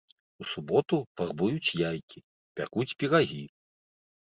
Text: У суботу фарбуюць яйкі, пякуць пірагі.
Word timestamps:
У 0.43 0.45
суботу 0.53 0.97
фарбуюць 1.21 1.77
яйкі, 1.91 2.19
пякуць 2.59 2.89
пірагі. 3.05 3.41